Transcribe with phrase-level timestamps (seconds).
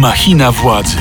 [0.00, 0.96] Machina władzy.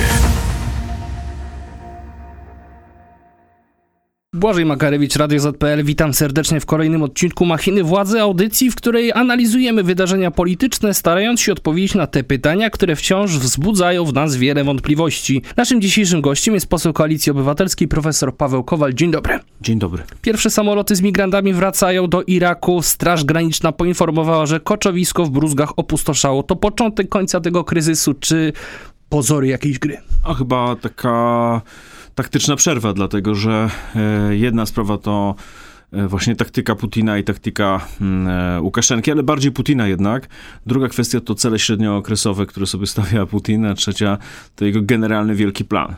[4.33, 5.83] Błażej Makarewicz, Radio ZPL.
[5.83, 11.51] Witam serdecznie w kolejnym odcinku Machiny Władzy, audycji, w której analizujemy wydarzenia polityczne, starając się
[11.51, 15.41] odpowiedzieć na te pytania, które wciąż wzbudzają w nas wiele wątpliwości.
[15.57, 18.93] Naszym dzisiejszym gościem jest poseł Koalicji Obywatelskiej, profesor Paweł Kowal.
[18.93, 19.39] Dzień dobry.
[19.61, 20.03] Dzień dobry.
[20.21, 22.81] Pierwsze samoloty z migrantami wracają do Iraku.
[22.81, 26.43] Straż Graniczna poinformowała, że koczowisko w Bruzgach opustoszało.
[26.43, 28.53] To początek końca tego kryzysu, czy
[29.09, 29.97] pozory jakiejś gry?
[30.23, 31.61] A chyba taka
[32.15, 35.35] taktyczna przerwa, dlatego że e, jedna sprawa to
[35.91, 40.27] właśnie taktyka Putina i taktyka mm, e, Łukaszenki, ale bardziej Putina jednak.
[40.65, 44.17] Druga kwestia to cele średniookresowe, które sobie stawia Putin, a trzecia
[44.55, 45.95] to jego generalny wielki plan.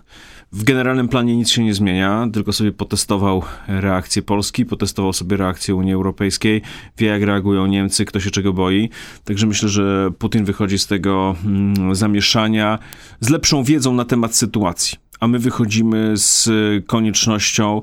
[0.54, 5.76] W generalnym planie nic się nie zmienia, tylko sobie potestował reakcję Polski, potestował sobie reakcję
[5.76, 6.62] Unii Europejskiej,
[6.98, 8.90] wie jak reagują Niemcy, kto się czego boi.
[9.23, 12.80] Także myślę, że Putin wychodzi z tego mm, zamieszania
[13.20, 16.50] z lepszą wiedzą na temat sytuacji a my wychodzimy z
[16.86, 17.82] koniecznością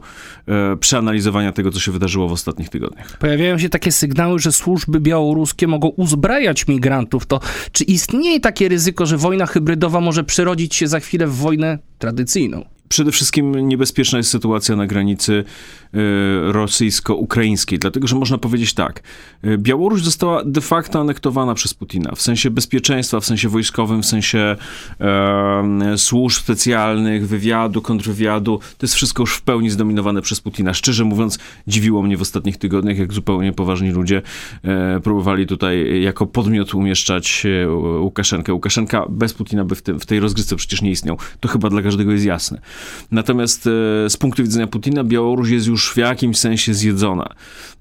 [0.48, 3.19] e, przeanalizowania tego, co się wydarzyło w ostatnich tygodniach.
[3.19, 7.27] Pojawiają się takie sygnały, że służby białoruskie mogą uzbrajać migrantów.
[7.27, 7.41] To
[7.72, 12.64] czy istnieje takie ryzyko, że wojna hybrydowa może przerodzić się za chwilę w wojnę tradycyjną?
[12.89, 19.03] Przede wszystkim niebezpieczna jest sytuacja na granicy y, rosyjsko-ukraińskiej, dlatego że można powiedzieć tak.
[19.44, 24.06] Y, Białoruś została de facto anektowana przez Putina w sensie bezpieczeństwa, w sensie wojskowym, w
[24.06, 24.56] sensie
[25.00, 28.59] e, służb specjalnych, wywiadu, kontrwywiadu.
[28.59, 30.75] To jest wszystko już w pełni zdominowane przez Putina.
[30.75, 34.22] Szczerze mówiąc, dziwiło mnie w ostatnich tygodniach, jak zupełnie poważni ludzie
[34.64, 38.53] e, próbowali tutaj jako podmiot umieszczać e, Łukaszenkę.
[38.53, 41.19] Łukaszenka bez Putina by w, tym, w tej rozgrywce przecież nie istniał.
[41.41, 42.61] To chyba dla każdego jest jasne.
[43.10, 43.70] Natomiast e,
[44.10, 47.28] z punktu widzenia Putina Białoruś jest już w jakimś sensie zjedzona.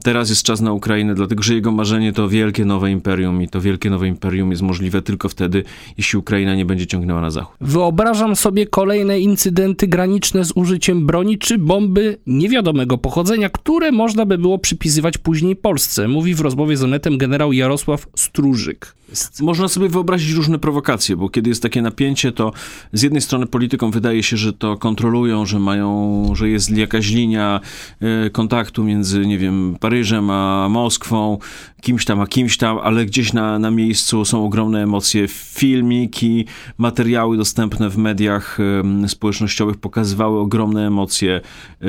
[0.03, 3.61] Teraz jest czas na Ukrainę, dlatego że jego marzenie to wielkie nowe imperium i to
[3.61, 5.63] wielkie nowe imperium jest możliwe tylko wtedy,
[5.97, 7.57] jeśli Ukraina nie będzie ciągnęła na zachód.
[7.61, 14.37] Wyobrażam sobie kolejne incydenty graniczne z użyciem broni czy bomby niewiadomego pochodzenia, które można by
[14.37, 18.97] było przypisywać później Polsce, mówi w rozmowie z Onetem generał Jarosław Stróżyk.
[19.41, 22.53] Można sobie wyobrazić różne prowokacje, bo kiedy jest takie napięcie, to
[22.93, 27.59] z jednej strony politykom wydaje się, że to kontrolują, że mają, że jest jakaś linia
[28.01, 31.37] e, kontaktu między, nie wiem, Paryżem a Moskwą,
[31.81, 35.27] kimś tam a kimś tam, ale gdzieś na, na miejscu są ogromne emocje.
[35.27, 36.45] Filmiki,
[36.77, 38.57] materiały dostępne w mediach
[39.07, 41.41] społecznościowych pokazywały ogromne emocje
[41.81, 41.87] e,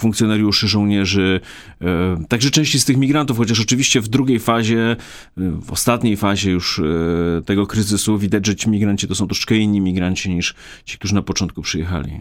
[0.00, 1.40] funkcjonariuszy, żołnierzy,
[1.80, 1.86] e,
[2.28, 4.96] także części z tych migrantów, chociaż oczywiście w drugiej fazie, e,
[5.36, 9.80] w ostatniej fazie już e, tego kryzysu widać, że ci migranci to są troszkę inni
[9.80, 10.54] migranci niż
[10.84, 12.12] ci, którzy na początku przyjechali.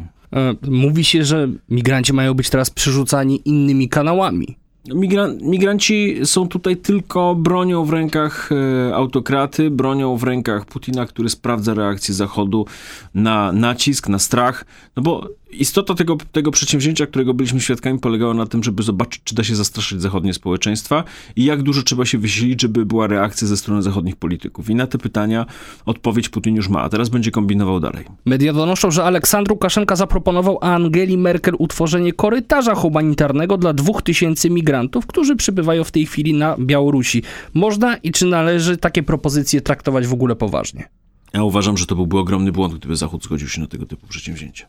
[0.67, 4.57] Mówi się, że migranci mają być teraz przerzucani innymi kanałami.
[4.95, 8.49] Migran migranci są tutaj tylko bronią w rękach
[8.93, 12.65] autokraty, bronią w rękach Putina, który sprawdza reakcję Zachodu
[13.13, 14.65] na nacisk, na strach.
[14.95, 19.35] No bo istota tego, tego przedsięwzięcia, którego byliśmy świadkami, polegała na tym, żeby zobaczyć, czy
[19.35, 21.03] da się zastraszyć zachodnie społeczeństwa
[21.35, 24.69] i jak dużo trzeba się wysilić, żeby była reakcja ze strony zachodnich polityków.
[24.69, 25.45] I na te pytania
[25.85, 28.05] odpowiedź Putin już ma, a teraz będzie kombinował dalej.
[28.25, 35.07] Media donoszą, że Aleksandr Łukaszenka zaproponował Angeli Merkel utworzenie korytarza humanitarnego dla dwóch tysięcy migrantów,
[35.07, 37.23] którzy przybywają w tej chwili na Białorusi.
[37.53, 40.89] Można i czy należy takie propozycje traktować w ogóle poważnie?
[41.33, 44.67] Ja uważam, że to byłby ogromny błąd, gdyby Zachód zgodził się na tego typu przedsięwzięcia.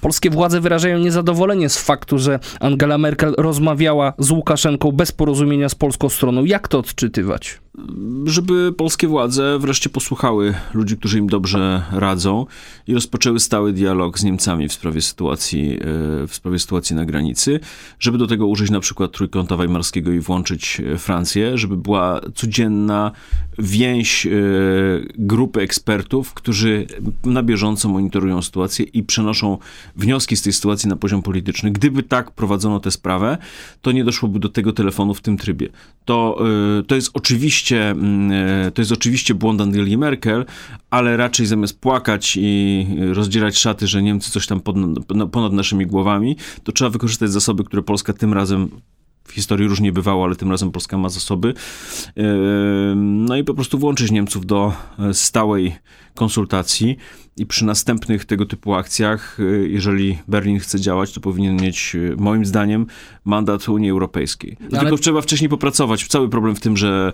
[0.00, 5.74] Polskie władze wyrażają niezadowolenie z faktu, że Angela Merkel rozmawiała z Łukaszenką bez porozumienia z
[5.74, 6.44] polską stroną.
[6.44, 7.61] Jak to odczytywać?
[8.24, 12.46] Żeby polskie władze wreszcie posłuchały ludzi, którzy im dobrze radzą
[12.86, 15.78] i rozpoczęły stały dialog z Niemcami w sprawie sytuacji, e,
[16.26, 17.60] w sprawie sytuacji na granicy,
[17.98, 23.12] żeby do tego użyć na przykład trójkąta weimarskiego i włączyć e, Francję, żeby była codzienna
[23.58, 24.30] więź e,
[25.18, 26.86] grupy ekspertów, którzy
[27.24, 29.58] na bieżąco monitorują sytuację i przenoszą
[29.96, 31.70] wnioski z tej sytuacji na poziom polityczny.
[31.70, 33.38] Gdyby tak prowadzono tę sprawę,
[33.82, 35.68] to nie doszłoby do tego telefonu w tym trybie.
[36.04, 36.38] To,
[36.86, 38.32] to jest oczywiście oczywiście, mm,
[38.66, 40.44] e, to jest oczywiście błąd Angeli Merkel,
[40.90, 44.60] ale raczej zamiast płakać i rozdzierać szaty, że Niemcy coś tam
[45.14, 48.68] no, ponad naszymi głowami, to trzeba wykorzystać zasoby, które Polska tym razem
[49.32, 51.54] historii różnie bywało, ale tym razem Polska ma zasoby.
[52.16, 52.22] E,
[52.96, 55.76] no i po prostu włączyć Niemców do e, stałej
[56.14, 56.96] konsultacji
[57.36, 62.44] i przy następnych tego typu akcjach, e, jeżeli Berlin chce działać, to powinien mieć, moim
[62.44, 62.86] zdaniem,
[63.24, 64.56] mandat Unii Europejskiej.
[64.60, 64.98] Dlatego ale...
[64.98, 66.06] trzeba wcześniej popracować.
[66.06, 67.12] Cały problem w tym, że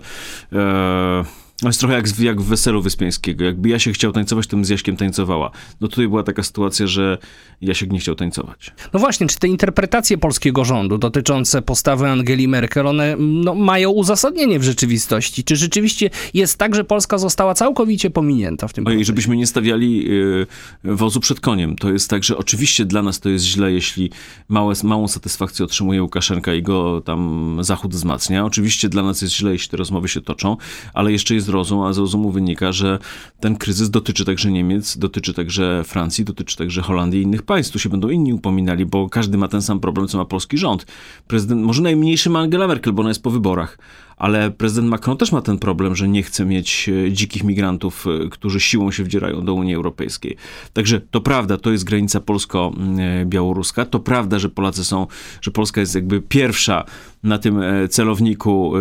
[1.61, 3.45] To jest trochę jak, jak w weselu Wyspiańskiego.
[3.45, 5.51] Jakby Jasiek chciał tańcować, to bym z Jaśkiem tańcowała.
[5.81, 7.17] No tutaj była taka sytuacja, że
[7.61, 8.71] Jasiek nie chciał tańcować.
[8.93, 14.59] No właśnie, czy te interpretacje polskiego rządu dotyczące postawy Angeli Merkel, one no, mają uzasadnienie
[14.59, 15.43] w rzeczywistości?
[15.43, 20.11] Czy rzeczywiście jest tak, że Polska została całkowicie pominięta w tym Ojej, żebyśmy nie stawiali
[20.11, 20.47] y,
[20.83, 21.75] wozu przed koniem.
[21.75, 24.11] To jest tak, że oczywiście dla nas to jest źle, jeśli
[24.49, 28.45] małe, małą satysfakcję otrzymuje Łukaszenka i go tam Zachód wzmacnia.
[28.45, 30.57] Oczywiście dla nas jest źle, jeśli te rozmowy się toczą,
[30.93, 32.99] ale jeszcze jest rozum, a z rozumu wynika, że
[33.39, 37.73] ten kryzys dotyczy także Niemiec, dotyczy także Francji, dotyczy także Holandii i innych państw.
[37.73, 40.85] Tu się będą inni upominali, bo każdy ma ten sam problem, co ma polski rząd.
[41.27, 43.77] Prezydent, może najmniejszy ma Angela Merkel, bo ona jest po wyborach
[44.19, 48.29] ale prezydent Macron też ma ten problem, że nie chce mieć e, dzikich migrantów, e,
[48.29, 50.35] którzy siłą się wdzierają do Unii Europejskiej.
[50.73, 53.85] Także to prawda, to jest granica polsko-białoruska.
[53.85, 55.07] To prawda, że Polacy są,
[55.41, 56.85] że Polska jest jakby pierwsza
[57.23, 58.73] na tym e, celowniku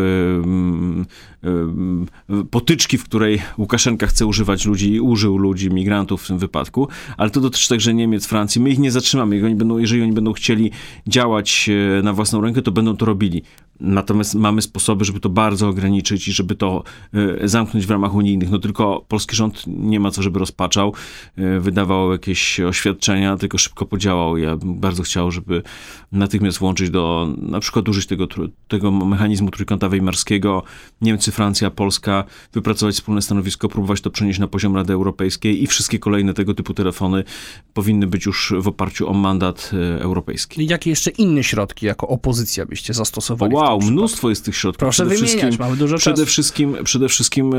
[2.50, 7.30] potyczki, w której Łukaszenka chce używać ludzi i użył ludzi, migrantów w tym wypadku, ale
[7.30, 8.60] to dotyczy także Niemiec, Francji.
[8.60, 9.44] My ich nie zatrzymamy.
[9.44, 10.70] Oni będą, jeżeli oni będą chcieli
[11.06, 11.70] działać
[12.02, 13.42] na własną rękę, to będą to robili.
[13.80, 16.82] Natomiast mamy sposoby, żeby to bardzo ograniczyć i żeby to
[17.42, 18.50] e, zamknąć w ramach unijnych.
[18.50, 20.94] No tylko polski rząd nie ma co, żeby rozpaczał,
[21.36, 24.36] e, wydawał jakieś oświadczenia, tylko szybko podziałał.
[24.36, 25.62] Ja bym bardzo chciał, żeby
[26.12, 28.26] natychmiast włączyć do, na przykład użyć tego,
[28.68, 30.62] tego mechanizmu trójkąta wejmarskiego,
[31.00, 35.98] Niemcy, Francja, Polska, wypracować wspólne stanowisko, próbować to przenieść na poziom Rady Europejskiej i wszystkie
[35.98, 37.24] kolejne tego typu telefony
[37.74, 40.66] powinny być już w oparciu o mandat e, europejski.
[40.66, 43.54] Jakie jeszcze inne środki jako opozycja byście zastosowali?
[43.54, 44.78] Wow, Wow, mnóstwo jest tych środków.
[44.78, 46.26] Proszę przede wymieniać, mamy dużo przede czasu.
[46.26, 47.58] Wszystkim, przede wszystkim e,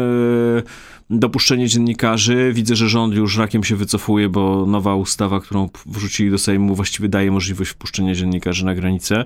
[1.10, 2.52] dopuszczenie dziennikarzy.
[2.54, 7.10] Widzę, że rząd już rakiem się wycofuje, bo nowa ustawa, którą wrzucili do Sejmu, właściwie
[7.10, 9.26] daje możliwość wpuszczenia dziennikarzy na granicę.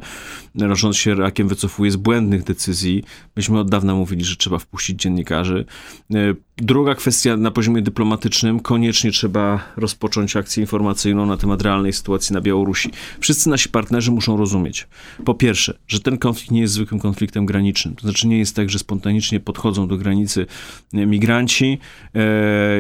[0.74, 3.03] Rząd się rakiem wycofuje z błędnych decyzji.
[3.36, 5.65] Myśmy od dawna mówili, że trzeba wpuścić dziennikarzy.
[6.13, 6.18] E,
[6.57, 8.59] druga kwestia na poziomie dyplomatycznym.
[8.59, 12.89] Koniecznie trzeba rozpocząć akcję informacyjną na temat realnej sytuacji na Białorusi.
[13.19, 14.88] Wszyscy nasi partnerzy muszą rozumieć.
[15.25, 17.95] Po pierwsze, że ten konflikt nie jest zwykłym konfliktem granicznym.
[17.95, 20.45] To znaczy nie jest tak, że spontanicznie podchodzą do granicy
[20.93, 21.79] migranci
[22.15, 22.19] e,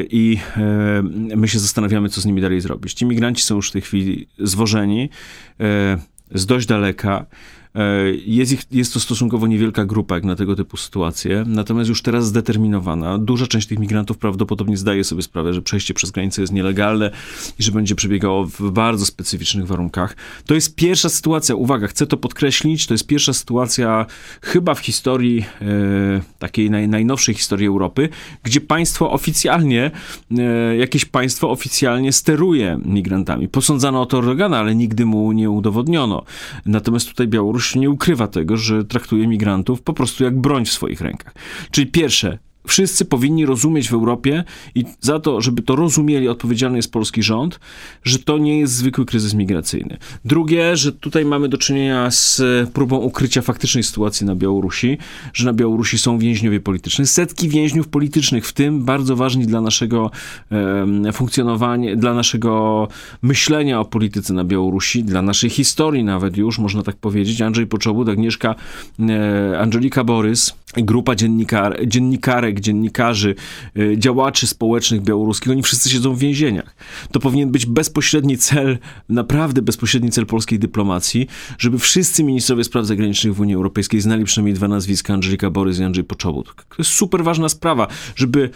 [0.03, 1.03] i e,
[1.35, 2.93] my się zastanawiamy, co z nimi dalej zrobić.
[2.93, 5.09] Ci migranci są już w tej chwili zwożeni
[5.59, 5.97] e,
[6.31, 7.25] z dość daleka.
[7.75, 12.01] E, jest, ich, jest to stosunkowo niewielka grupa jak na tego typu sytuacje, natomiast już
[12.01, 13.17] teraz zdeterminowana.
[13.17, 17.11] Duża część tych migrantów prawdopodobnie zdaje sobie sprawę, że przejście przez granicę jest nielegalne
[17.59, 20.15] i że będzie przebiegało w bardzo specyficznych warunkach.
[20.45, 24.05] To jest pierwsza sytuacja, uwaga, chcę to podkreślić, to jest pierwsza sytuacja
[24.41, 28.09] chyba w historii, e, takiej naj, najnowszej historii Europy,
[28.43, 29.91] gdzie państwo oficjalnie,
[30.37, 33.47] e, jakieś państwo oficjalnie steruje migrantami.
[33.47, 36.23] Posądzano o to Erdogana, ale nigdy mu nie udowodniono.
[36.65, 40.71] Natomiast tutaj Białoruś Białoruś nie ukrywa tego, że traktuje migrantów po prostu jak broń w
[40.71, 41.33] swoich rękach.
[41.71, 44.43] Czyli pierwsze, Wszyscy powinni rozumieć w Europie
[44.75, 47.59] i za to, żeby to rozumieli, odpowiedzialny jest polski rząd,
[48.03, 49.97] że to nie jest zwykły kryzys migracyjny.
[50.25, 52.41] Drugie, że tutaj mamy do czynienia z
[52.73, 54.97] próbą ukrycia faktycznej sytuacji na Białorusi,
[55.33, 60.11] że na Białorusi są więźniowie polityczni, setki więźniów politycznych, w tym bardzo ważni dla naszego
[61.05, 62.87] e, funkcjonowania, dla naszego
[63.21, 67.41] myślenia o polityce na Białorusi, dla naszej historii nawet już, można tak powiedzieć.
[67.41, 68.55] Andrzej Poczobut, Agnieszka,
[68.99, 73.35] e, Angelika Borys, grupa dziennikar, dziennikarek, dziennikarzy,
[73.77, 76.75] y, działaczy społecznych białoruskich, oni wszyscy siedzą w więzieniach.
[77.11, 78.77] To powinien być bezpośredni cel,
[79.09, 81.27] naprawdę bezpośredni cel polskiej dyplomacji,
[81.57, 85.83] żeby wszyscy ministrowie spraw zagranicznych w Unii Europejskiej znali przynajmniej dwa nazwiska, Angelika Borys i
[85.83, 86.55] Andrzej Poczobut.
[86.55, 88.49] To jest super ważna sprawa, żeby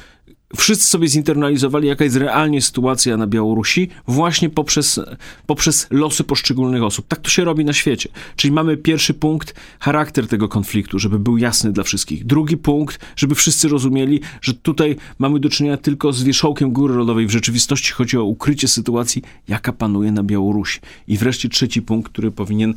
[0.55, 4.99] wszyscy sobie zinternalizowali, jaka jest realnie sytuacja na Białorusi, właśnie poprzez,
[5.45, 7.07] poprzez losy poszczególnych osób.
[7.07, 8.09] Tak to się robi na świecie.
[8.35, 12.25] Czyli mamy pierwszy punkt, charakter tego konfliktu, żeby był jasny dla wszystkich.
[12.25, 17.27] Drugi punkt, żeby wszyscy rozumieli, że tutaj mamy do czynienia tylko z wierzchołkiem góry lodowej.
[17.27, 20.79] W rzeczywistości chodzi o ukrycie sytuacji, jaka panuje na Białorusi.
[21.07, 22.73] I wreszcie trzeci punkt, który powinien,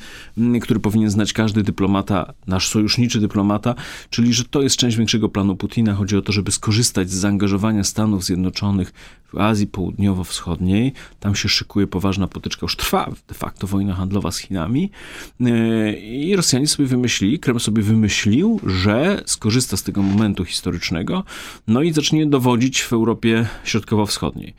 [0.62, 3.74] który powinien znać każdy dyplomata, nasz sojuszniczy dyplomata,
[4.10, 5.94] czyli że to jest część większego planu Putina.
[5.94, 8.92] Chodzi o to, żeby skorzystać z zaangażowania Stanów Zjednoczonych
[9.32, 10.92] w Azji Południowo-Wschodniej.
[11.20, 14.90] Tam się szykuje poważna potyczka, już trwa de facto wojna handlowa z Chinami.
[15.40, 21.24] E, I Rosjanie sobie wymyślili, Kreml sobie wymyślił, że skorzysta z tego momentu historycznego,
[21.66, 24.54] no i zacznie dowodzić w Europie Środkowo-Wschodniej.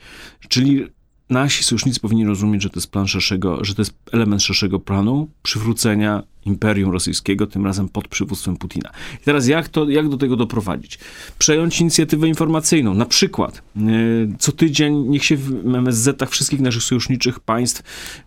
[0.50, 0.86] Czyli
[1.30, 5.30] nasi sojusznicy powinni rozumieć, że to jest plan szerszego, że to jest element szerszego planu
[5.44, 8.90] przywrócenia imperium rosyjskiego, tym razem pod przywództwem Putina.
[9.22, 11.00] I teraz jak, to, jak do tego doprowadzić?
[11.40, 12.94] Przejąć inicjatywę informacyjną.
[12.94, 13.84] Na przykład yy,
[14.40, 17.84] co tydzień niech się w MSZ-ach wszystkich naszych sojuszniczych państw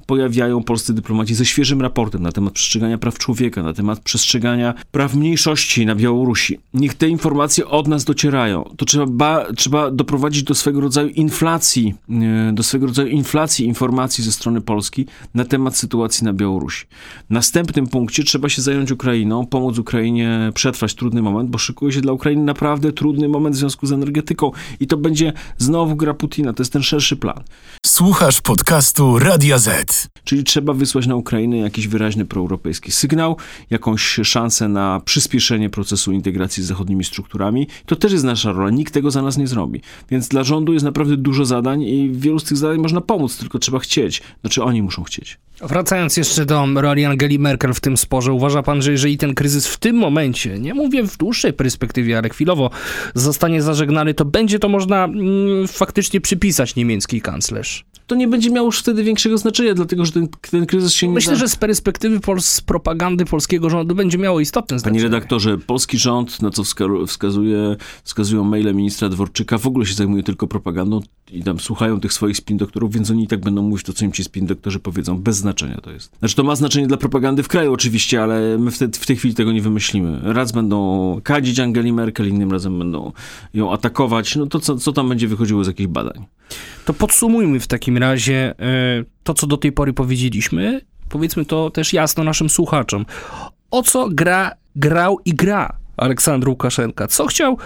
[0.06, 5.14] pojawiają polscy dyplomaci ze świeżym raportem na temat przestrzegania praw człowieka, na temat przestrzegania praw
[5.14, 6.58] mniejszości na Białorusi.
[6.74, 8.70] Niech te informacje od nas docierają.
[8.76, 14.24] To trzeba, ba, trzeba doprowadzić do swego rodzaju inflacji, yy, do swego rodzaju inflacji informacji
[14.24, 16.86] ze strony Polski na temat sytuacji na Białorusi.
[17.30, 22.00] Następnym punktem punkcie trzeba się zająć Ukrainą, pomóc Ukrainie przetrwać trudny moment, bo szykuje się
[22.00, 26.52] dla Ukrainy naprawdę trudny moment w związku z energetyką i to będzie znowu gra Putina,
[26.52, 27.42] to jest ten szerszy plan.
[27.86, 30.08] Słuchasz podcastu Radia Z.
[30.24, 33.36] Czyli trzeba wysłać na Ukrainę jakiś wyraźny proeuropejski sygnał,
[33.70, 37.66] jakąś szansę na przyspieszenie procesu integracji z zachodnimi strukturami.
[37.86, 39.80] To też jest nasza rola, nikt tego za nas nie zrobi.
[40.10, 43.58] Więc dla rządu jest naprawdę dużo zadań i wielu z tych zadań można pomóc, tylko
[43.58, 44.22] trzeba chcieć.
[44.40, 45.38] Znaczy oni muszą chcieć.
[45.60, 49.66] Wracając jeszcze do roli Angeli Merkel w tym sporze, uważa pan, że jeżeli ten kryzys
[49.66, 52.70] w tym momencie, nie mówię w dłuższej perspektywie, ale chwilowo
[53.14, 57.84] zostanie zażegnany, to będzie to można mm, faktycznie przypisać niemiecki kanclerz?
[58.06, 61.14] To nie będzie miało już wtedy większego znaczenia, dlatego że ten, ten kryzys się nie
[61.14, 61.38] Myślę, da...
[61.38, 65.00] że z perspektywy z propagandy polskiego rządu będzie miało istotne znaczenie.
[65.00, 66.64] Panie redaktorze, polski rząd, na co
[67.06, 71.00] wskazuje, wskazują maile ministra Dworczyka, w ogóle się zajmuje tylko propagandą
[71.32, 74.04] i tam słuchają tych swoich spin doktorów, więc oni i tak będą mówić to, co
[74.04, 75.18] im ci spin doktorzy powiedzą.
[75.18, 76.18] Bez znaczenia to jest.
[76.18, 79.16] Znaczy to ma znaczenie dla propagandy w kraju oczywiście, ale my w, te, w tej
[79.16, 80.20] chwili tego nie wymyślimy.
[80.22, 83.12] Raz będą kadzić Angeli Merkel, innym razem będą
[83.54, 84.36] ją atakować.
[84.36, 86.24] No to co, co tam będzie wychodziło z jakichś badań?
[86.84, 90.80] To podsumujmy w takim razie e, to, co do tej pory powiedzieliśmy.
[91.08, 93.06] Powiedzmy to też jasno naszym słuchaczom.
[93.70, 97.06] O co gra, grał i gra Aleksandr Łukaszenka?
[97.06, 97.58] Co chciał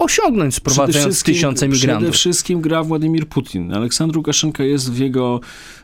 [0.00, 2.02] osiągnąć, sprowadzając tysiące migrantów.
[2.02, 3.74] Przede wszystkim gra Władimir Putin.
[3.74, 5.40] Aleksandr Łukaszenka jest w jego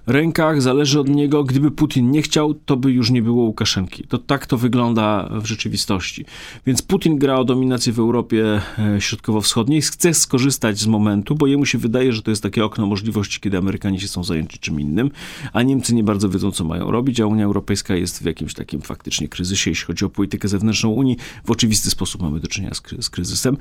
[0.06, 1.44] rękach, zależy od niego.
[1.44, 4.04] Gdyby Putin nie chciał, to by już nie było Łukaszenki.
[4.08, 6.24] To tak to wygląda w rzeczywistości.
[6.66, 11.66] Więc Putin gra o dominację w Europie e, Środkowo-Wschodniej, chce skorzystać z momentu, bo jemu
[11.66, 15.10] się wydaje, że to jest takie okno możliwości, kiedy Amerykanie się są zajęci czym innym,
[15.52, 18.80] a Niemcy nie bardzo wiedzą, co mają robić, a Unia Europejska jest w jakimś takim
[18.80, 21.16] faktycznie kryzysie, jeśli chodzi o politykę zewnętrzną Unii.
[21.44, 23.56] W oczywisty sposób mamy do czynienia z, kryzysem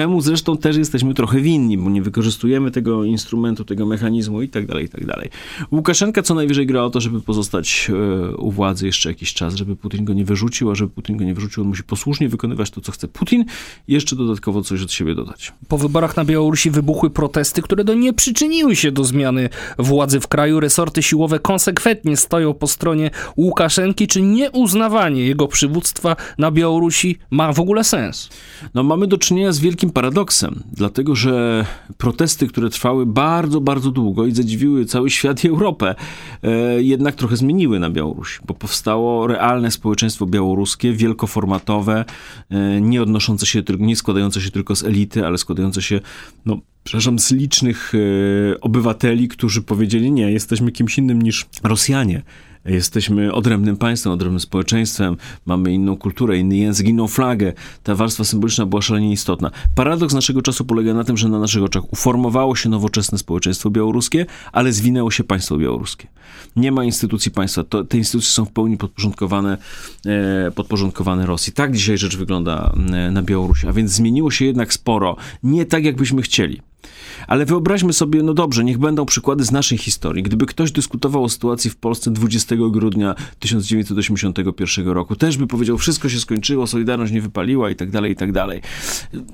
[0.00, 4.66] czemu zresztą też jesteśmy trochę winni, bo nie wykorzystujemy tego instrumentu, tego mechanizmu i tak
[4.66, 5.28] dalej, i tak dalej.
[5.72, 9.76] Łukaszenka co najwyżej gra o to, żeby pozostać e, u władzy jeszcze jakiś czas, żeby
[9.76, 12.80] Putin go nie wyrzucił, a żeby Putin go nie wyrzucił, on musi posłusznie wykonywać to,
[12.80, 13.44] co chce Putin
[13.88, 15.52] i jeszcze dodatkowo coś od siebie dodać.
[15.68, 20.28] Po wyborach na Białorusi wybuchły protesty, które do nie przyczyniły się do zmiany władzy w
[20.28, 20.60] kraju.
[20.60, 24.06] Resorty siłowe konsekwentnie stoją po stronie Łukaszenki.
[24.06, 28.28] Czy nieuznawanie jego przywództwa na Białorusi ma w ogóle sens?
[28.74, 31.66] No mamy do czynienia z wielkim paradoksem, dlatego że
[31.98, 35.94] protesty, które trwały bardzo, bardzo długo i zadziwiły cały świat i Europę,
[36.42, 42.04] e, jednak trochę zmieniły na Białorusi, bo powstało realne społeczeństwo białoruskie, wielkoformatowe,
[42.50, 46.00] e, nie odnoszące się, nie składające się tylko z elity, ale składające się,
[46.46, 52.22] no, przepraszam, z licznych e, obywateli, którzy powiedzieli, nie, jesteśmy kimś innym niż Rosjanie.
[52.64, 57.52] Jesteśmy odrębnym państwem, odrębnym społeczeństwem, mamy inną kulturę, inny język, inną flagę.
[57.82, 59.50] Ta warstwa symboliczna była szalenie istotna.
[59.74, 64.26] Paradoks naszego czasu polega na tym, że na naszych oczach uformowało się nowoczesne społeczeństwo białoruskie,
[64.52, 66.08] ale zwinęło się państwo białoruskie.
[66.56, 67.64] Nie ma instytucji państwa.
[67.64, 69.58] To, te instytucje są w pełni podporządkowane,
[70.06, 71.52] e, podporządkowane Rosji.
[71.52, 73.66] Tak dzisiaj rzecz wygląda e, na Białorusi.
[73.66, 75.16] A więc zmieniło się jednak sporo.
[75.42, 76.60] Nie tak, jakbyśmy chcieli.
[77.30, 80.22] Ale wyobraźmy sobie, no dobrze, niech będą przykłady z naszej historii.
[80.22, 86.08] Gdyby ktoś dyskutował o sytuacji w Polsce 20 grudnia 1981 roku, też by powiedział, wszystko
[86.08, 88.60] się skończyło, Solidarność nie wypaliła i tak dalej, i tak dalej.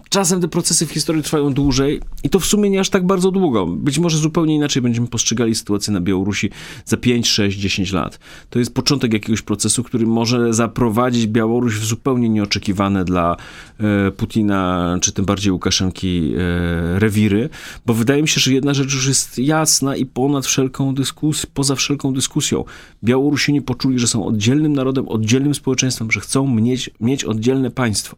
[0.08, 3.30] Czasem te procesy w historii trwają dłużej i to w sumie nie aż tak bardzo
[3.30, 3.66] długo.
[3.66, 6.50] Być może zupełnie inaczej będziemy postrzegali sytuację na Białorusi
[6.84, 8.18] za 5, 6, 10 lat.
[8.50, 13.36] To jest początek jakiegoś procesu, który może zaprowadzić Białoruś w zupełnie nieoczekiwane dla
[13.80, 17.48] e, Putina, czy tym bardziej Łukaszenki e, rewiry
[17.86, 21.74] bo wydaje mi się, że jedna rzecz już jest jasna i ponad wszelką dyskusją, poza
[21.74, 22.64] wszelką dyskusją.
[23.04, 28.16] Białorusini poczuli, że są oddzielnym narodem, oddzielnym społeczeństwem, że chcą mieć, mieć oddzielne państwo.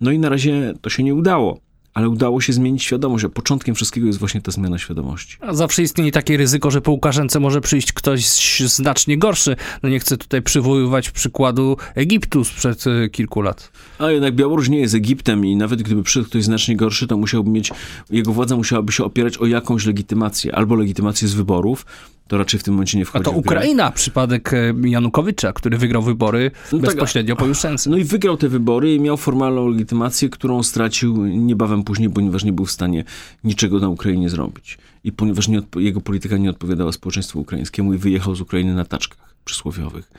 [0.00, 1.60] No i na razie to się nie udało
[1.94, 5.36] ale udało się zmienić świadomość, a początkiem wszystkiego jest właśnie ta zmiana świadomości.
[5.40, 8.24] A zawsze istnieje takie ryzyko, że po Łukaszence może przyjść ktoś
[8.60, 9.56] znacznie gorszy.
[9.82, 13.72] No nie chcę tutaj przywoływać przykładu Egiptu sprzed e, kilku lat.
[13.98, 17.50] A jednak Białoruś nie jest Egiptem i nawet gdyby przyszedł ktoś znacznie gorszy, to musiałby
[17.50, 17.70] mieć,
[18.10, 21.86] jego władza musiałaby się opierać o jakąś legitymację, albo legitymację z wyborów,
[22.32, 23.22] to raczej w tym momencie nie wchodzi.
[23.22, 27.90] A to Ukraina, przypadek e, Janukowycza, który wygrał wybory no tak, bezpośrednio tak, po Juszczence.
[27.90, 32.52] No i wygrał te wybory i miał formalną legitymację, którą stracił niebawem później, ponieważ nie
[32.52, 33.04] był w stanie
[33.44, 34.78] niczego na Ukrainie zrobić.
[35.04, 39.31] I ponieważ nie, jego polityka nie odpowiadała społeczeństwu ukraińskiemu i wyjechał z Ukrainy na taczkach.
[39.44, 40.10] Przysłowiowych.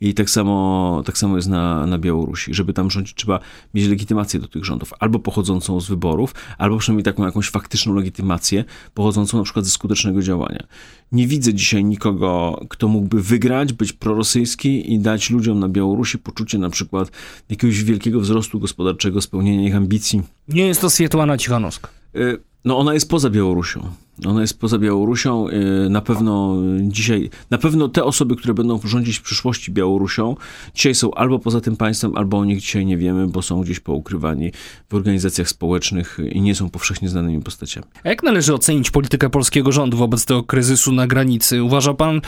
[0.00, 2.54] I tak samo, tak samo jest na, na Białorusi.
[2.54, 3.40] Żeby tam rządzić, trzeba
[3.74, 8.64] mieć legitymację do tych rządów, albo pochodzącą z wyborów, albo przynajmniej taką jakąś faktyczną legitymację,
[8.94, 10.66] pochodzącą na przykład ze skutecznego działania.
[11.12, 16.58] Nie widzę dzisiaj nikogo, kto mógłby wygrać, być prorosyjski i dać ludziom na Białorusi poczucie
[16.58, 17.10] na przykład
[17.48, 20.22] jakiegoś wielkiego wzrostu gospodarczego, spełnienia ich ambicji.
[20.48, 21.88] Nie jest to Swietłana Cichanowska.
[22.16, 23.90] Y, no ona jest poza Białorusią.
[24.26, 25.48] Ona jest poza Białorusią.
[25.48, 30.36] Y, na pewno dzisiaj, na pewno te osoby, które będą rządzić w przyszłości Białorusią,
[30.74, 33.80] dzisiaj są albo poza tym państwem, albo o nich dzisiaj nie wiemy, bo są gdzieś
[33.80, 34.52] poukrywani
[34.90, 37.86] w organizacjach społecznych i nie są powszechnie znanymi postaciami.
[38.04, 41.62] A jak należy ocenić politykę polskiego rządu wobec tego kryzysu na granicy?
[41.62, 42.20] Uważa pan,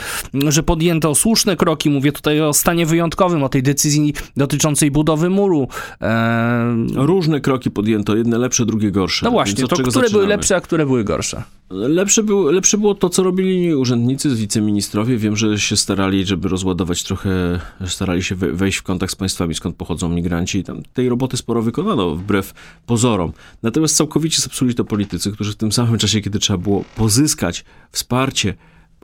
[0.49, 1.91] że podjęto słuszne kroki?
[1.91, 5.69] Mówię tutaj o stanie wyjątkowym, o tej decyzji dotyczącej budowy muru.
[6.01, 6.87] Eee...
[6.95, 9.27] Różne kroki podjęto, jedne lepsze, drugie gorsze.
[9.27, 10.11] No właśnie, to które zaczynamy?
[10.11, 11.43] były lepsze, a które były gorsze?
[11.89, 15.17] Lepsze, był, lepsze było to, co robili urzędnicy, wiceministrowie.
[15.17, 19.77] Wiem, że się starali, żeby rozładować trochę, starali się wejść w kontakt z państwami, skąd
[19.77, 20.59] pochodzą migranci.
[20.59, 22.55] I tam tej roboty sporo wykonano, wbrew
[22.87, 23.33] pozorom.
[23.63, 28.55] Natomiast całkowicie zepsuli to politycy, którzy w tym samym czasie, kiedy trzeba było pozyskać wsparcie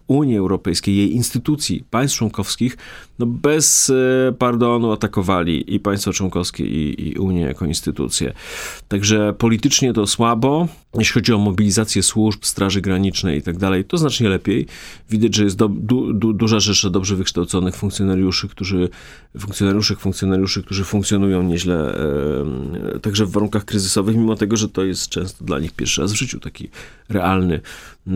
[0.07, 2.77] Unii Europejskiej, jej instytucji, państw członkowskich,
[3.19, 8.33] no bez e, pardonu atakowali i państwa członkowskie, i, i Unię jako instytucje.
[8.89, 10.69] Także politycznie to słabo.
[10.99, 14.67] Jeśli chodzi o mobilizację służb, Straży Granicznej i tak dalej, to znacznie lepiej.
[15.11, 18.89] Widać, że jest do, du, du, duża rzesza dobrze wykształconych funkcjonariuszy, którzy,
[19.39, 21.95] funkcjonariuszy, funkcjonariuszy, którzy funkcjonują nieźle,
[22.95, 26.13] e, także w warunkach kryzysowych, mimo tego, że to jest często dla nich pierwszy raz
[26.13, 26.69] w życiu taki
[27.09, 27.61] realny,
[28.07, 28.13] e,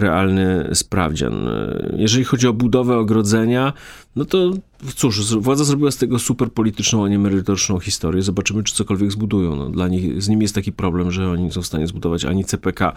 [0.00, 1.48] realny sprawdzian.
[1.96, 3.72] Jeżeli chodzi o budowę ogrodzenia,
[4.18, 4.52] no to
[4.94, 8.22] cóż, władza zrobiła z tego super polityczną, a nie merytoryczną historię.
[8.22, 9.56] Zobaczymy, czy cokolwiek zbudują.
[9.56, 12.24] No, dla nich, z nimi jest taki problem, że oni nie są w stanie zbudować
[12.24, 12.92] ani CPK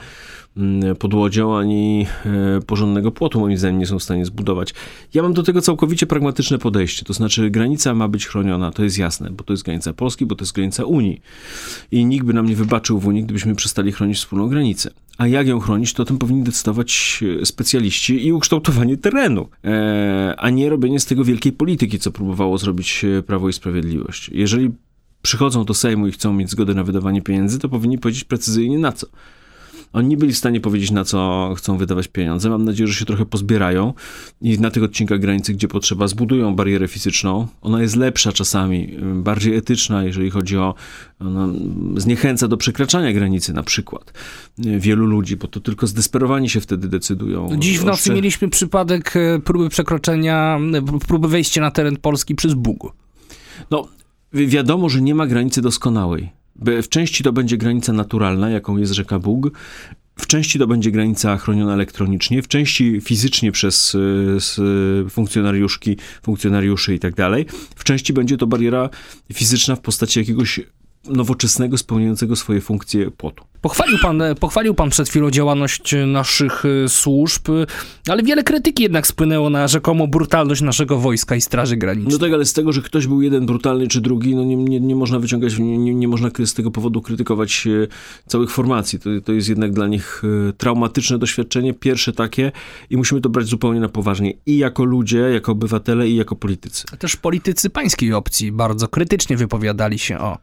[0.57, 4.73] mm, pod łodzią, ani e, porządnego płotu, moim zdaniem, nie są w stanie zbudować.
[5.13, 7.05] Ja mam do tego całkowicie pragmatyczne podejście.
[7.05, 10.35] To znaczy, granica ma być chroniona, to jest jasne, bo to jest granica Polski, bo
[10.35, 11.21] to jest granica Unii.
[11.91, 14.91] I nikt by nam nie wybaczył w Unii, gdybyśmy przestali chronić wspólną granicę.
[15.17, 20.35] A jak ją chronić, to o tym powinni decydować e, specjaliści i ukształtowanie terenu, e,
[20.37, 24.29] a nie robienie z tego wielkiej polityki, co próbowało zrobić e, Prawo i Sprawiedliwość.
[24.33, 24.71] Jeżeli
[25.21, 28.91] przychodzą do Sejmu i chcą mieć zgodę na wydawanie pieniędzy, to powinni powiedzieć precyzyjnie na
[28.91, 29.07] co.
[29.93, 32.49] Oni nie byli w stanie powiedzieć, na co chcą wydawać pieniądze.
[32.49, 33.93] Mam nadzieję, że się trochę pozbierają
[34.41, 37.47] i na tych odcinkach granicy, gdzie potrzeba, zbudują barierę fizyczną.
[37.61, 40.75] Ona jest lepsza czasami, bardziej etyczna, jeżeli chodzi o.
[41.19, 41.49] Ona
[41.97, 44.13] zniechęca do przekraczania granicy na przykład
[44.57, 47.49] wielu ludzi, bo to tylko zdesperowani się wtedy decydują.
[47.57, 50.59] Dziś w nocy mieliśmy przypadek e, próby przekroczenia,
[51.07, 52.93] próby wejścia na teren Polski przez Bóg.
[53.71, 53.87] No,
[54.33, 56.40] wiadomo, że nie ma granicy doskonałej.
[56.55, 59.51] W części to będzie granica naturalna, jaką jest rzeka Bóg.
[60.15, 66.99] W części to będzie granica chroniona elektronicznie, w części fizycznie przez y, funkcjonariuszki, funkcjonariuszy i
[66.99, 67.45] tak dalej.
[67.75, 68.89] W części będzie to bariera
[69.33, 70.59] fizyczna w postaci jakiegoś
[71.05, 73.50] nowoczesnego, spełniającego swoje funkcje płotu.
[73.61, 77.47] Pochwalił pan, pochwalił pan przed chwilą działalność naszych e, służb,
[78.09, 82.13] ale wiele krytyki jednak spłynęło na rzekomą brutalność naszego wojska i Straży Granicznej.
[82.13, 84.79] No tak, ale z tego, że ktoś był jeden brutalny czy drugi, no nie, nie,
[84.79, 87.87] nie można wyciągać, nie, nie, można z tego powodu krytykować e,
[88.27, 88.99] całych formacji.
[88.99, 92.51] To, to jest jednak dla nich e, traumatyczne doświadczenie, pierwsze takie
[92.89, 94.33] i musimy to brać zupełnie na poważnie.
[94.45, 96.83] I jako ludzie, jako obywatele i jako politycy.
[96.99, 100.37] Też politycy pańskiej opcji bardzo krytycznie wypowiadali się o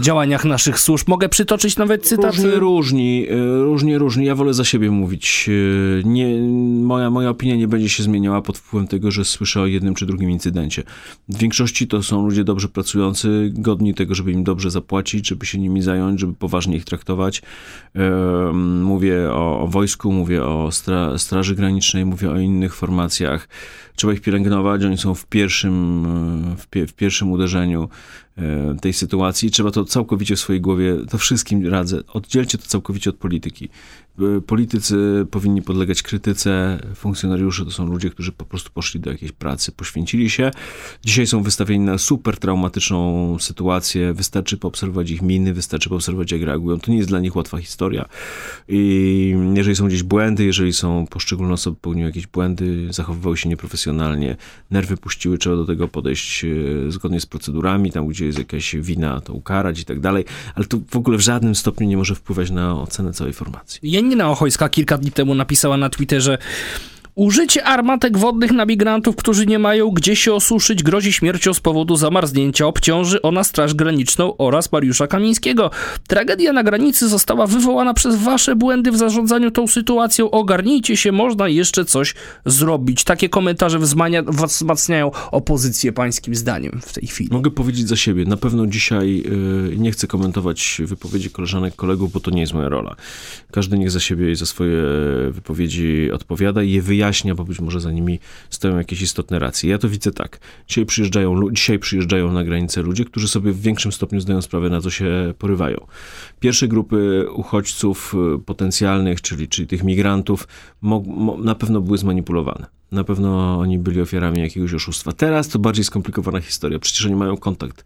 [0.00, 1.08] działaniach naszych służb.
[1.08, 2.34] Mogę przytoczyć nawet cytat?
[2.34, 4.26] Różnie, różni, e, różnie, różni.
[4.26, 5.48] Ja wolę za siebie mówić.
[5.48, 6.40] E, nie,
[6.82, 10.06] moja, moja opinia nie będzie się zmieniała pod wpływem tego, że słyszę o jednym czy
[10.06, 10.82] drugim incydencie.
[11.28, 15.58] W większości to są ludzie dobrze pracujący, godni tego, żeby im dobrze zapłacić, żeby się
[15.58, 17.42] nimi zająć, żeby poważnie ich traktować.
[18.82, 23.48] Mówię o, o wojsku, mówię o stra Straży Granicznej, mówię o innych formacjach.
[23.96, 26.06] Trzeba ich pielęgnować, oni są w pierwszym,
[26.52, 27.88] e, w, pie w pierwszym uderzeniu
[28.38, 29.50] E, tej sytuacji.
[29.50, 33.68] Trzeba to całkowicie w swojej głowie, to wszystkim radzę, oddzielcie to całkowicie od polityki.
[34.46, 39.72] Politycy powinni podlegać krytyce, funkcjonariusze to są ludzie, którzy po prostu poszli do jakiejś pracy,
[39.72, 40.50] poświęcili się.
[41.04, 46.80] Dzisiaj są wystawieni na super traumatyczną sytuację, wystarczy poobserwować ich miny, wystarczy poobserwować jak reagują.
[46.80, 48.08] To nie jest dla nich łatwa historia.
[48.68, 53.83] I jeżeli są gdzieś błędy, jeżeli są poszczególne osoby popełniły jakieś błędy, zachowywały się nieprofesjonalnie,
[54.70, 56.48] nerwy puściły, trzeba do tego podejść e,
[56.88, 60.78] zgodnie z procedurami, tam gdzie jest jakaś wina, to ukarać i tak dalej, ale to
[60.90, 63.80] w ogóle w żadnym stopniu nie może wpływać na ocenę całej formacji.
[63.82, 66.38] Janina Ochojska kilka dni temu napisała na Twitterze
[67.14, 71.96] Użycie armatek wodnych na migrantów, którzy nie mają gdzie się osuszyć, grozi śmiercią z powodu
[71.96, 75.70] zamarznięcia, obciąży ona Straż Graniczną oraz Mariusza Kamińskiego.
[76.08, 80.30] Tragedia na granicy została wywołana przez wasze błędy w zarządzaniu tą sytuacją.
[80.30, 82.14] Ogarnijcie się, można jeszcze coś
[82.46, 83.04] zrobić.
[83.04, 87.30] Takie komentarze wzmania, wzmacniają opozycję pańskim zdaniem w tej chwili.
[87.32, 88.24] Mogę powiedzieć za siebie.
[88.24, 89.22] Na pewno dzisiaj
[89.70, 92.96] yy, nie chcę komentować wypowiedzi koleżanek, kolegów, bo to nie jest moja rola.
[93.52, 94.82] Każdy niech za siebie i za swoje
[95.30, 97.03] wypowiedzi odpowiada i je wyjaśnia,
[97.34, 98.18] bo być może za nimi
[98.50, 99.70] stoją jakieś istotne racje.
[99.70, 100.38] Ja to widzę tak.
[100.68, 104.80] Dzisiaj przyjeżdżają, dzisiaj przyjeżdżają na granicę ludzie, którzy sobie w większym stopniu zdają sprawę, na
[104.80, 105.86] co się porywają.
[106.40, 110.48] Pierwsze grupy uchodźców y, potencjalnych, czyli, czyli tych migrantów,
[110.80, 112.66] mo, mo, na pewno były zmanipulowane.
[112.94, 115.12] Na pewno oni byli ofiarami jakiegoś oszustwa.
[115.12, 116.78] Teraz to bardziej skomplikowana historia.
[116.78, 117.84] Przecież oni mają kontakt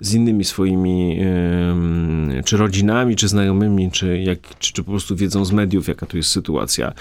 [0.00, 5.44] z innymi swoimi, yy, czy rodzinami, czy znajomymi, czy, jak, czy, czy, po prostu wiedzą
[5.44, 6.92] z mediów, jaka tu jest sytuacja.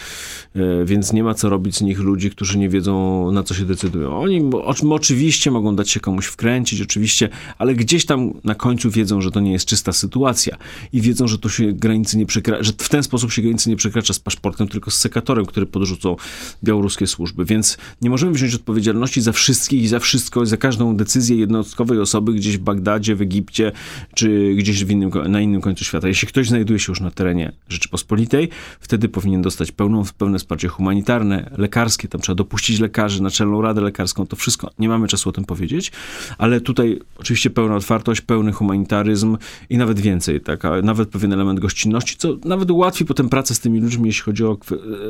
[0.55, 3.65] Yy, więc nie ma co robić z nich ludzi, którzy nie wiedzą, na co się
[3.65, 4.19] decydują.
[4.19, 9.21] Oni o, oczywiście mogą dać się komuś wkręcić, oczywiście, ale gdzieś tam na końcu wiedzą,
[9.21, 10.57] że to nie jest czysta sytuacja
[10.93, 13.75] i wiedzą, że to się granicy nie przekracza, że w ten sposób się granicy nie
[13.75, 16.15] przekracza z paszportem, tylko z sekatorem, który podrzucą
[16.63, 17.45] białoruskie służby.
[17.49, 22.33] Więc nie możemy wziąć odpowiedzialności za wszystkich i za wszystko, za każdą decyzję jednostkowej osoby
[22.33, 23.71] gdzieś w Bagdadzie, w Egipcie,
[24.15, 26.07] czy gdzieś innym, na innym końcu świata.
[26.07, 31.51] Jeśli ktoś znajduje się już na terenie Rzeczypospolitej, wtedy powinien dostać pełną, pełne wsparcie humanitarne,
[31.57, 34.71] lekarskie, tam trzeba dopuścić lekarzy, naczelną radę lekarską, to wszystko.
[34.79, 35.91] Nie mamy czasu o tym powiedzieć,
[36.37, 39.37] ale tutaj oczywiście pełna otwartość, pełny humanitaryzm
[39.69, 43.81] i nawet więcej, tak, nawet pewien element gościnności, co nawet ułatwi potem pracę z tymi
[43.81, 44.57] ludźmi, jeśli chodzi o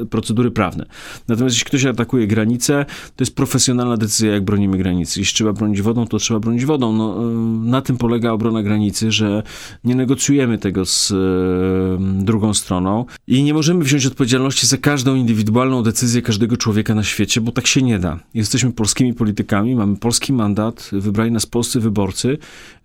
[0.10, 0.86] procedury prawne.
[1.28, 5.20] Natomiast jeśli ktoś atakuje granicę, to jest profesjonalna decyzja, jak bronimy granicy.
[5.20, 6.94] Jeśli trzeba bronić wodą, to trzeba bronić wodą.
[6.94, 9.44] No, y, na tym polega obrona granicy, że
[9.84, 15.84] nie negocjujemy tego z y, drugą stroną i nie możemy wziąć odpowiedzialności za każdą indywidualną
[15.84, 18.20] decyzję każdego człowieka na świecie, bo tak się nie da.
[18.34, 22.38] Jesteśmy polskimi politykami, mamy polski mandat, wybrali nas polscy wyborcy.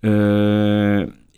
[0.03, 0.09] Yy,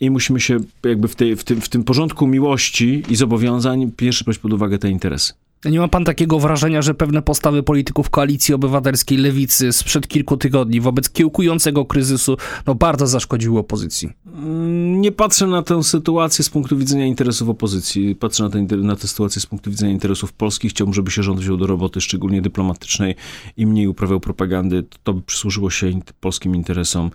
[0.00, 4.24] i musimy się jakby w, tej, w, tym, w tym porządku miłości i zobowiązań pierwszy
[4.24, 5.32] brać pod uwagę te interesy.
[5.64, 10.80] Nie ma pan takiego wrażenia, że pewne postawy polityków koalicji obywatelskiej lewicy sprzed kilku tygodni
[10.80, 14.12] wobec kiełkującego kryzysu no, bardzo zaszkodziły opozycji?
[14.26, 18.14] Mm, nie patrzę na tę sytuację z punktu widzenia interesów opozycji.
[18.14, 20.70] Patrzę na tę, na tę sytuację z punktu widzenia interesów polskich.
[20.70, 23.14] Chciałbym, żeby się rząd wziął do roboty, szczególnie dyplomatycznej
[23.56, 24.84] i mniej uprawiał propagandy.
[25.02, 27.10] To by przysłużyło się polskim interesom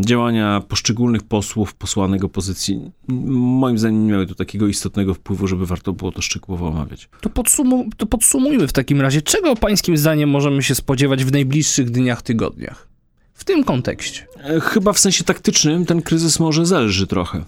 [0.00, 5.92] działania poszczególnych posłów, posłanek opozycji, moim zdaniem nie miały tu takiego istotnego wpływu, żeby warto
[5.92, 7.08] było to szczegółowo omawiać.
[7.20, 11.90] To, podsumu to podsumujmy w takim razie, czego pańskim zdaniem możemy się spodziewać w najbliższych
[11.90, 12.88] dniach, tygodniach?
[13.34, 14.26] W tym kontekście.
[14.44, 17.44] E, chyba w sensie taktycznym ten kryzys może zelży trochę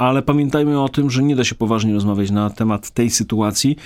[0.00, 3.76] ale pamiętajmy o tym, że nie da się poważnie rozmawiać na temat tej sytuacji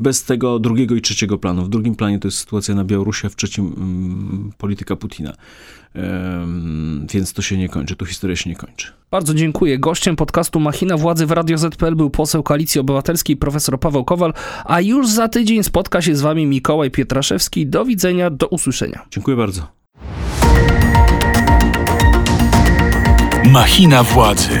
[0.00, 1.64] bez tego drugiego i trzeciego planu.
[1.64, 5.32] W drugim planie to jest sytuacja na Białorusi, a w trzecim um, polityka Putina.
[5.94, 8.92] Um, więc to się nie kończy, tu historia się nie kończy.
[9.10, 9.78] Bardzo dziękuję.
[9.78, 14.32] Gościem podcastu Machina Władzy w Radio ZPL był poseł Koalicji Obywatelskiej profesor Paweł Kowal,
[14.64, 17.66] a już za tydzień spotka się z wami Mikołaj Pietraszewski.
[17.66, 19.06] Do widzenia, do usłyszenia.
[19.10, 19.62] Dziękuję bardzo.
[23.52, 24.60] Machina Władzy.